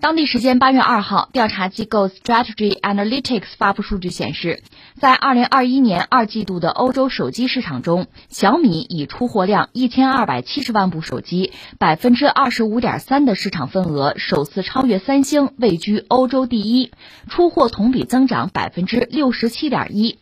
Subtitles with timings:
[0.00, 4.62] 当地时间八月二号，调查机构 Strategy Analytics 发布数据显示，
[4.96, 16.90] 在二零二一年二季度的欧洲手机市场中，小米以出货量一千二百七十万部手机，百分之二十五点三的市场份额，首次超越三星，位居欧洲第一，
[17.28, 20.18] 出货同比增长百分之六十七点一。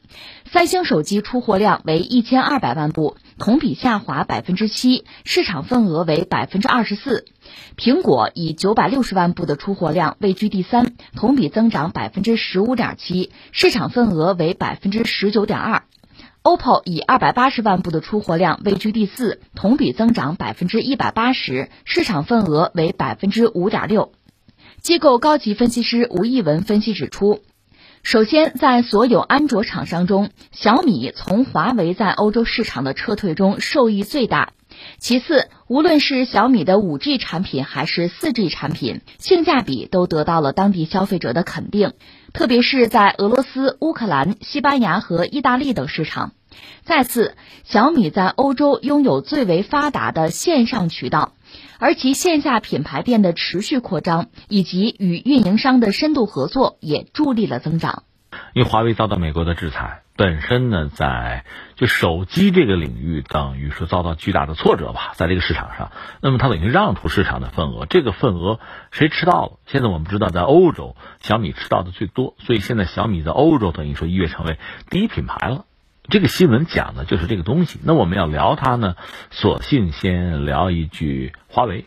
[0.52, 7.24] 三星手机出货量为一千二百万部，同比下滑百分之七，市场份额为百分之二十四。
[7.78, 15.84] 苹果以九百六十万部的出货量位居第三，同比增长百分之十五点七，市场份额为百分之十九点二。
[16.42, 24.12] OPPO 以二百八十万部的出货量位居第四，同比增长百分之一百八十，市场份额为百分之五点六。
[24.82, 27.40] 机构高级分析师吴一文分析指出，
[28.02, 34.52] 首先，在所有安卓厂商中，小米从华为在欧洲市场的撤退中受益最大。
[34.98, 41.92] 其次，无论是小米的 5G 产品还是 4G 产品，性价比都得到了当地消费者的肯定，
[42.32, 46.32] 特别是在俄罗斯、乌克兰、西班牙和意大利等市场。
[46.82, 51.32] 再次，小米在欧洲拥有最为发达的线上渠道，
[51.78, 58.02] 而其线下品牌店的持续扩张以及与运营商的深度合作也助力了增长。
[58.54, 61.44] 因为华为遭到美国的制裁，本身呢，在
[61.76, 65.92] 就手机这个领域，等于是遭到巨大的挫折吧，在这个市场上，
[66.22, 68.58] 那么它等于让出市场的份额，这个份额
[68.90, 69.58] 谁吃到了？
[69.66, 74.58] 现在我们知道，在欧洲，小米吃到的最多，所以现在小米在欧洲等于说一跃成为
[74.88, 75.66] 第一品牌了。
[76.08, 77.78] 这个新闻讲的就是这个东西。
[77.84, 78.96] 那我们要聊它呢，
[79.30, 81.86] 索性先聊一句华为。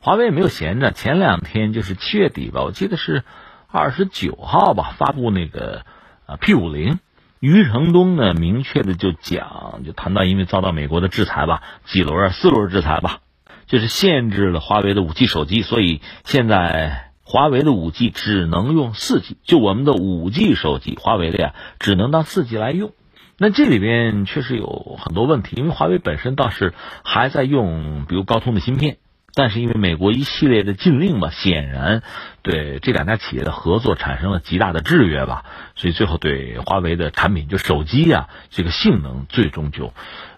[0.00, 3.24] 华为也没有闲着，前两天就是七月底吧，我记得是。
[3.68, 5.82] 二十九号吧，发布那个
[6.24, 6.98] 啊 P 五零，
[7.40, 13.18] 余承东呢明确的就讲，就谈到因为遭到美国的制裁吧，几轮啊四轮制裁吧，
[13.66, 22.92] 就是限制了华为的五 G 手机，所以现在华为的五 G 只能用四 G，就我们的五 G 手机，华为的呀只能当四 G 来用。
[23.38, 26.72] 那这里边确实有很多问题，因为华为本身倒是
[27.04, 28.96] 还在用，比如高通的芯片。
[29.34, 32.02] 但是因为美国一系列的禁令嘛，显然
[32.40, 35.44] 对这两家企业的合作产生了极大的制约吧，
[35.74, 39.92] 所以最后对华为的产品，就手机呀，这个性能最终就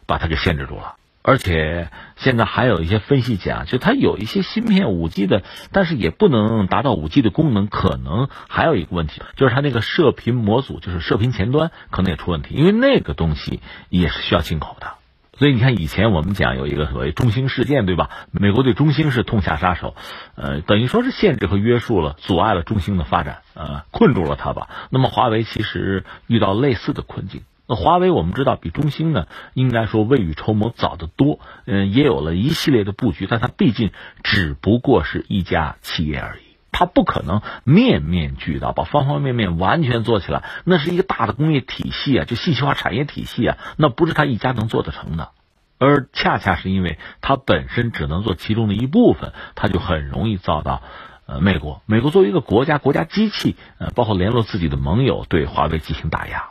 [0.07, 0.97] 把它给限制住了。
[1.29, 14.95] 而且现在还有一些分析讲，就它有一些芯片五 G 的，但是也不能达到五 G 的功能，可能还有一个问题，就是它那个射频模组，就是射频前端可能也出问题，因为那个东西也是需要进口的。
[15.39, 18.09] 所以你看，以前我们讲有一个所谓中兴事件，对吧？
[18.31, 19.95] 美国对中兴是痛下杀手，
[20.35, 24.71] 呃，等于说是限制和约束了，阻碍了中兴的发展，呃，困住了它吧。
[24.89, 27.43] 那么华为其实遇到类似的困境。
[27.69, 33.93] 那华为我们知道比中兴呢，应该说未雨绸缪早得多，嗯，也有了一系列的布局，但它毕竟
[34.25, 36.57] 只不过是一家企业而已。
[36.73, 45.31] 它不可能面面俱到，把方方面面完全做起来，那是一个大的工业体系啊，就信息化产业体系啊，那不是他一家能做得成的。
[45.79, 50.83] 而恰恰是因为它本身只能做其中的一部分，它就很容易遭到
[51.27, 51.83] 呃美国。
[51.87, 56.51] 美国作为一个国家国家机器，呃，包括联络自己的盟友，对华为进行打压。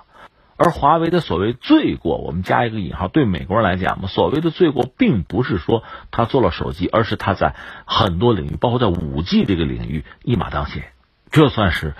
[0.58, 10.84] 而华为的所谓罪过，我们加一个引号，对美国人来讲嘛，所谓的罪过，并不是说他做了手机，而是他在很多领域，包括在五 G 这个领域一马当先，
[11.30, 11.94] 这算是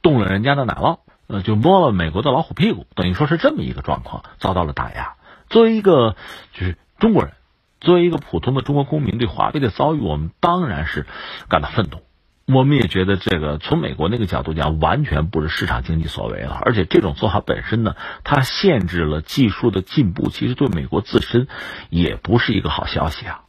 [0.00, 5.14] 动了人家的奶酪，呃，就摸了美国的老虎屁股，等于说是这么一个状况，遭到了打压。
[5.50, 6.14] 作为一个
[6.52, 7.32] 就是中国人，
[7.80, 11.06] 作为一个普通的中国公民，对华为的遭遇，我们当然是
[11.48, 11.98] 感到愤怒。
[12.46, 16.60] 我们也觉得这个从美国那个角度讲，完全不是市场经济所为了。
[16.62, 21.48] 而且这种做法本身呢，它限制了技术的进步，其实对美国自身
[21.88, 23.40] 也不是一个好消息啊。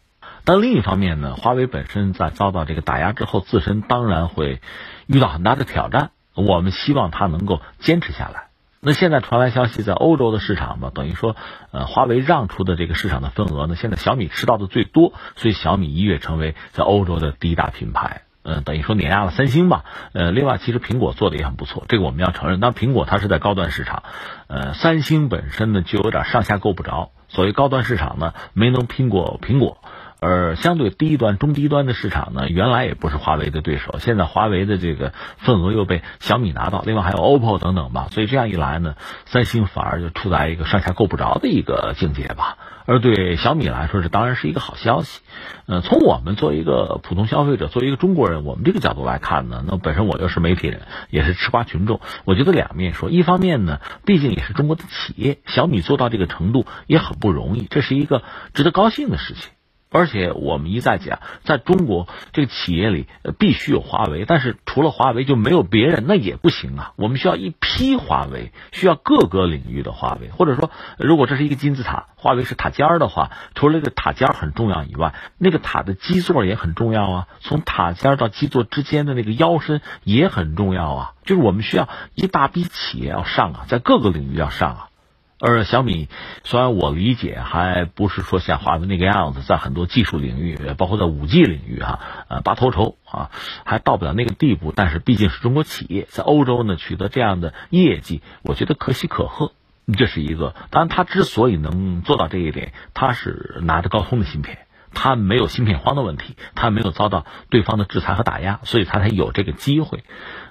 [0.45, 4.61] 但另一方面呢，华为本身在遭到这个打压之后，自身当然会
[5.07, 6.11] 遇到很大的挑战。
[6.33, 8.49] 我们希望它能够坚持下来。
[8.79, 11.35] 那现在传来消息，在欧洲的市场吧，等于说，
[11.71, 18.21] 呃，华为让出的这个市场的份额呢，现在小米吃到的最多，所以小米一跃成为在欧洲的第一大品牌。
[18.45, 19.83] 嗯，等于说碾压了三星吧。
[20.13, 22.59] 呃，另外，其实苹果做的也很不错，这个我们要承认。
[22.59, 24.03] 但苹果它是在高端市场，
[24.47, 27.09] 呃，三星本身呢就有点上下够不着。
[27.27, 29.79] 所谓高端市场呢，没能拼过苹果。
[30.21, 33.97] 而相对低端、中低端的市场呢，原来也不是华为的对手。
[33.99, 38.07] 现在华为的这个份额又被小米拿到，另外还有 OPPO 等等吧。
[38.11, 38.95] 所以这样一来呢，
[39.25, 42.57] 三星反而就处在一个上下够不着的一个境界吧。
[42.85, 45.21] 而对小米来说，这当然是一个好消息。
[45.65, 51.99] 呃，从我们作为一个普通消费者，作为一个中国人，我们这个角度来看呢，那本身我又是媒体人，也是吃瓜群众。
[52.23, 58.21] 我觉得两面说，一方面呢，毕竟也是中国的企业，小米做到这个程度也很不容易，这是一个
[58.53, 59.51] 值得高兴的事情。
[59.95, 63.07] 而且我们一再讲，在中国这个企业里，
[63.39, 66.91] 必须有华为，但是除了华为就没有别人，那也不行啊。
[66.97, 77.27] 我们需要一批华为，需要各个领域的华为，或者说，如果这是一个金字塔，华为是塔尖儿的话，除了这个塔尖很重要以外，那个塔的基座也很重要啊。
[77.39, 81.13] 从塔尖到基座之间的那个腰身也很重要啊。
[81.23, 84.89] 就是我们需要一大批企业要上啊，在各个领域要上啊。
[85.37, 86.07] 而小米，
[86.43, 91.99] 虽然我理解还不是说像华为那个样子，在很多技术领域，包括在五 G 领域哈，
[92.29, 93.31] 呃，拔头筹啊，
[93.65, 94.71] 还到不了那个地步。
[94.75, 99.51] 但是毕竟是中国企业，在欧洲呢取得这样的业绩，我觉得可喜可贺。
[99.97, 100.55] 这是一个。
[100.71, 104.65] 当然，他之所以能做到这一点，他是拿着高通的芯片，
[104.95, 110.03] 他没有芯片荒的问题，他没有遭到对方的制裁和打压，所以他才有这个机会。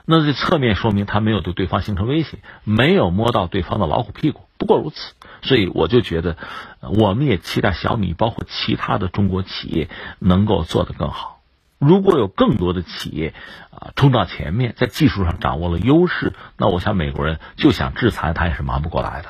[0.04, 4.42] 那这侧面说明他没有对对方形成威胁，没有摸到对方的老虎屁股。
[4.58, 6.36] 不过如此，所以我就觉得，
[6.80, 11.40] 我们也期待小米，包括其他的中国企业能够做得更好。
[11.78, 13.34] 如果有更多的企业
[13.70, 19.28] 啊冲到前面，在技术上掌握了优势，那我想美国人就想制裁他也是忙不过来的。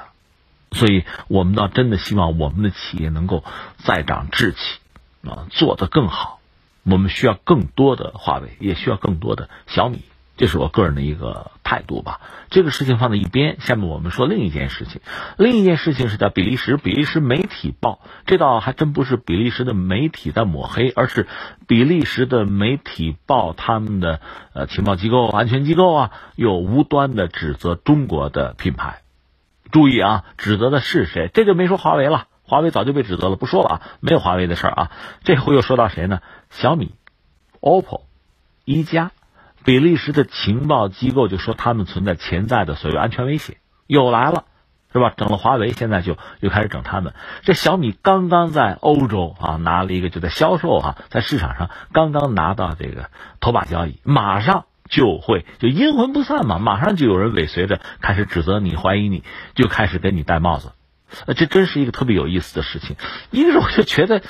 [0.72, 3.44] 所以，我们倒真的希望我们的企业能够
[3.78, 4.78] 再长志气，
[5.22, 6.40] 啊，做得更好。
[6.82, 10.02] 我们需要更多的华为，也需要更多的小米。
[10.36, 12.20] 这是我个人的一个态度吧。
[12.50, 15.00] 这个事情放在一边，下面我们说另一件事情。
[15.36, 21.26] 另一件事情是在比利时，比利时媒体报，这倒还真不是比利时的媒体在抹黑，而是
[21.66, 24.20] 比利时的媒体报他们的
[24.52, 29.02] 呃情报机构、安全机构啊，又无端的指责中国的品牌。
[29.70, 31.30] 注意啊，指责的是谁？
[31.32, 34.90] 这就没说华为了，华为早就被指责了，不说了啊，没有华为的事儿啊。
[35.22, 36.20] 这回又说到谁呢？
[36.50, 36.92] 小米、
[37.60, 38.02] OPPO、
[38.64, 39.12] 一加。
[39.64, 43.56] 比利时的情报机构就说他们存在潜在的所谓安全威胁，
[43.86, 44.44] 又来了，
[44.92, 45.12] 是吧？
[45.16, 47.14] 整了华为，现在就又开始整他们。
[47.42, 59.24] 这小米刚刚在欧洲啊拿了一个，就在销售啊，在市场上刚刚拿到这个头把交椅，马上就会就阴魂不散嘛，马上就有人尾随着开始指责你、怀疑你，
[59.54, 60.72] 就开始给你戴帽子。
[61.26, 62.96] 呃，这真是一个特别有意思的事情。
[63.30, 64.22] 一个是我就觉得，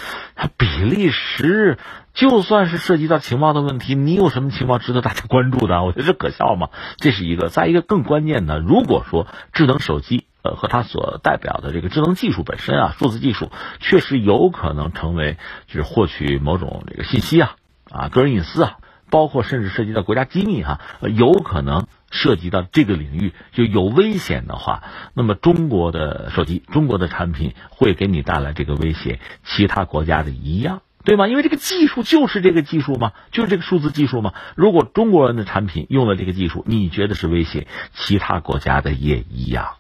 [0.57, 1.79] 比利时
[2.13, 5.83] 就算是涉及到情报的问题，你有什么情报值得大家关注的？
[5.83, 6.69] 我觉得这可笑吗？
[6.99, 7.49] 这是一个。
[7.49, 13.51] 再一个更关键的，如果说智能手机，呃，和它所代表的这个智能技术本身啊，数字技术
[13.81, 17.57] 确实有可能成为就是获取某种这个信息啊，
[17.91, 18.77] 啊，个人隐私啊。
[19.11, 20.81] 包括甚至涉及到国家机密哈，
[21.15, 24.83] 有可能涉及到这个领域就有危险的话，
[25.15, 31.29] 那么中国的手机、中国的产品会给你带来这个威胁，其他国家的一样，对吗？
[31.29, 34.35] 因为这个技术就是这个技术嘛，就是这个数字技术嘛。
[34.57, 39.75] 如果中国人的产品用了这个技术，你觉得是威胁，其他国家的也一样。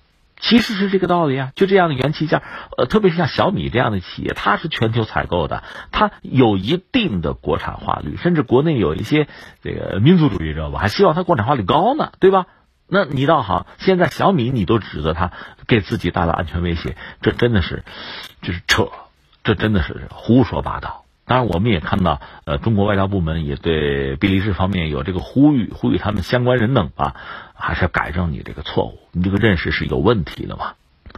[0.46, 2.42] 其实是这个道理啊，就这样的元器件，
[2.76, 9.26] 呃，特别是像小米这样的企业，它是全球采购的，它有一定的国产化率，甚至国内有一些
[9.62, 12.44] 这个民族主义者，我还希望它国产化率高呢，对吧？
[12.86, 15.32] 那你倒好，现在小米你都指责它
[15.66, 17.82] 给自己带来安全威胁，这真的是
[18.42, 18.90] 就是扯，
[19.44, 21.03] 这真的是胡说八道。
[21.26, 27.14] 当然，我们也看到，呃，中国外交部门也对比利时方面有这个呼吁，呼吁他们相关人等吧，
[27.54, 30.74] 还是要改正你这个错误，你这个认识是有问题的嘛。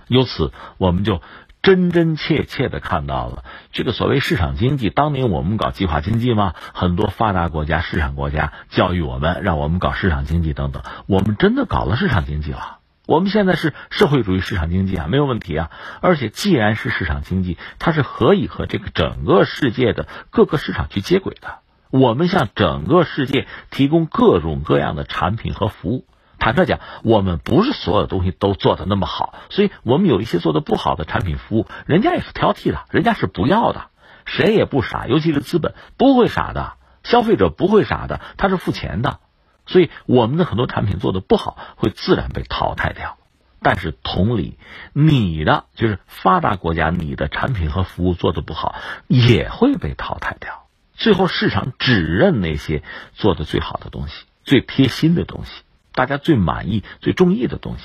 [0.06, 1.20] 由此，我们就
[1.62, 3.42] 真真切切的看到了
[3.72, 4.90] 这个所谓市场经济。
[4.90, 12.78] 当年我们搞计划经济嘛，很多发达国家、市场国家教育我们，让我们搞市场经济等等，我们真的搞了市场经济了。
[13.06, 15.70] 我们现在是社会主义市场经济啊，没有问题啊。
[16.00, 21.60] 而且既然是市场经济，它是可以和这个整个世界的各个市场去接轨的。
[21.90, 26.04] 我们向整个世界提供各种各样的产品和服务。
[26.40, 33.86] 坦率讲，我们不是所有东西都做的那么好，所以我们有一些做的不好的产品服务，人家也是挑剔的，人家是不要的。
[34.24, 36.72] 谁也不傻，尤其是资本不会傻的，
[37.04, 39.20] 消费者不会傻的，他是付钱的。
[39.66, 43.18] 所以我们的很多产品做的不好，会自然被淘汰掉。
[43.62, 44.58] 但是同理，
[44.92, 48.76] 你的就是发达国家，你的产品和服务做的不好，
[49.08, 50.66] 也会被淘汰掉。
[50.94, 52.82] 最后市场只认那些
[53.12, 57.84] 做的最好的东西、最贴心的东西、大家最满意、最中意的东西。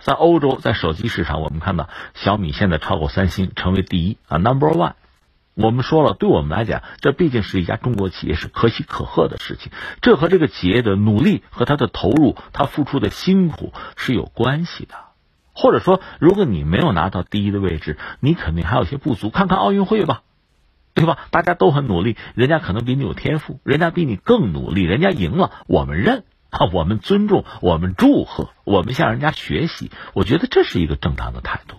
[0.00, 4.94] 在欧洲，在手机市场，我们看到小米现在超过三星，成为第一啊，Number One。
[5.54, 9.70] 我们说了，对我们来讲，这毕竟是一家中国企业，是可喜可贺的事情。
[10.02, 14.94] 这和这个企业的努力和他的投入，他付出的辛苦是有关系的。
[15.54, 19.30] 或者说，如果你没有拿到第一的位置，你肯定还有些不足。
[19.30, 20.22] 看看奥运会吧，
[20.92, 21.18] 对吧？
[21.30, 29.92] 大家都很努力，人家可能比你有天赋，人家比你更努力，人家赢了，我们认啊，我们尊重，我们祝贺，我们向人家学习。
[30.14, 31.76] 我觉得这是一个正当的态度。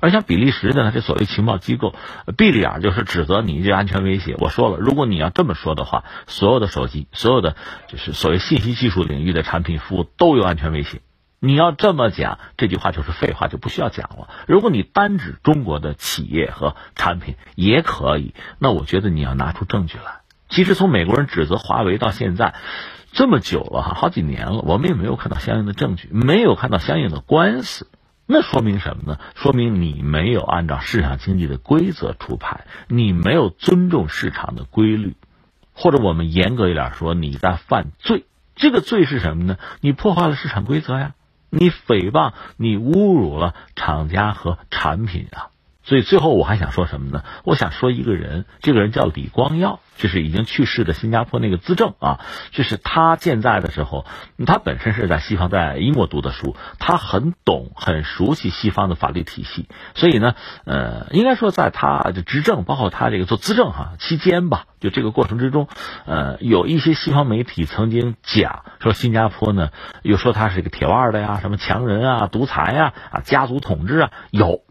[0.00, 1.94] 而像比利时的呢，这所谓情报机构，
[2.36, 4.34] 闭着眼就是指责你这安全威胁。
[4.38, 7.56] 我说了，如果你要这么说的话，所有的手机，所有的
[7.88, 11.00] 就是所谓信息技术领域的产品服务都有安全威胁。
[11.42, 14.28] 你要这么讲，这句话就是废话，就不需要讲了。
[14.46, 20.20] 如果你单指中国的企业和产品也可以，那我觉得你要拿出证据来。
[20.50, 22.54] 其实从美国人指责华为到现在
[23.12, 27.86] 这么久了哈，好几年了，我们也没有看到相应的证据，没有看到相应的官司。
[28.32, 29.18] 那说明什么呢？
[29.34, 35.16] 说明你没有按照市场经济的规则出牌，你没有尊重市场的规律，
[35.72, 38.24] 或者我们严格一点说，你在犯罪。
[38.54, 39.56] 这个罪是什么呢？
[39.80, 41.14] 你破坏了市场规则呀，
[41.50, 45.49] 你诽谤，你侮辱了厂家和产品啊。
[45.90, 47.24] 所以最后我还想说什么呢？
[47.42, 52.20] 我想说一个人，这个人叫李光耀，就是已经去世的新加坡那个资政啊。
[52.52, 54.06] 就是他健在的时候，
[54.46, 59.66] 他本身是在西方，在英国读的书，他很懂、很熟悉西方的法律体系。
[59.96, 65.66] 所以呢，呃，应该说在他的执政，包括他这个做资政哈期间吧，就这个过程之中，
[66.06, 69.70] 呃，有一些西方媒体曾经讲说新加坡呢，
[70.02, 74.62] 又说他是一个铁腕的呀，什么强人啊、独裁呀、啊家族统治啊，有。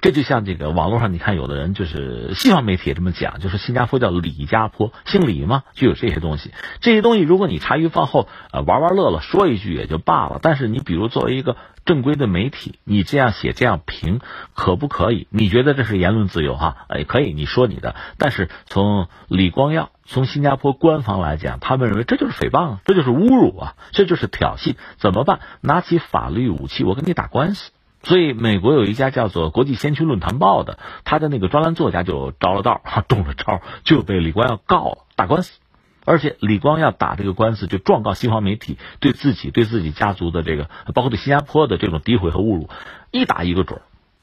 [0.00, 5.62] 这就像这个网络上，你看有的人就是西方媒体也这么讲，就是新加坡叫李家坡，姓李吗？
[5.74, 6.52] 就有这些东西。
[6.80, 14.20] 这些东西，如果你茶余饭后呃玩玩乐乐说一句也就罢了，但是你比如作为一个正规的媒体，你这样写这样评，
[14.54, 15.28] 可不可以？
[15.30, 16.86] 你觉得这是言论自由哈？
[16.88, 17.94] 哎，可以，你说你的。
[18.18, 24.74] 但是从李光耀，从新加坡官方来讲，他们认为这就是诽谤，这就是侮辱啊，这就是挑衅。
[24.96, 25.40] 怎么办？
[25.60, 27.70] 拿起法律武器，我跟你打官司。
[28.04, 35.58] 所以，美国有一家叫做《国际先驱论坛报》的，他的那个专栏作家就着了道哈， 中了招，就被李光耀告了，打官司。
[36.04, 42.68] 而且，李光耀打这个官司，就状告西方媒体对自己、对自己家族的这个，包括对新加坡的这种诋毁和侮辱，
[43.12, 43.82] 一打一个准儿，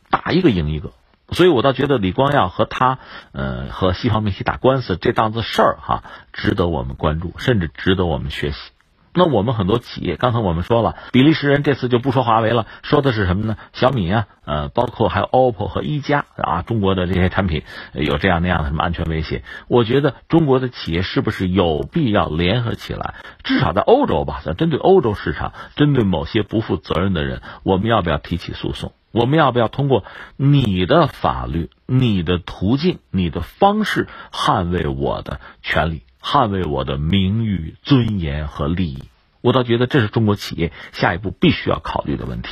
[0.10, 0.92] 打一个赢一个。
[1.32, 3.00] 所以我倒觉得李光耀和他，
[3.32, 8.58] 呃，和西方媒体打官司这档子事儿哈，值得我们关注，甚至值得我们学习。
[9.14, 13.58] 那我们很多企业，刚才我们说了，比利时人这次就不说华为了，说的是什么呢？
[13.74, 17.64] 小米啊，呃，包括还有 OPPO 和一加啊，中国的这些产品
[17.94, 19.44] 有这样那样的什么安全威胁？
[19.68, 23.16] 我觉得中国的企业是不是有必要联合起来？
[23.44, 28.94] 至少在欧洲吧，咱针对欧洲市场，针对某些不负责任的人，我们要不要提起诉讼？
[29.12, 30.04] 我们要不要通过
[30.38, 36.04] 你的法律、你的途径、你的方式捍卫我的权利？
[36.22, 39.04] 捍卫我的名誉、尊严和利益，
[39.42, 42.50] 我倒觉得这是中国企业下一步必须要考虑的问题。